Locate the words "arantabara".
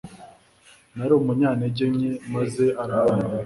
2.83-3.37